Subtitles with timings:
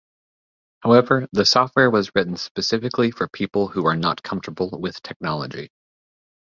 [0.81, 5.69] However, the software was written specifically for people who are not comfortable with technology.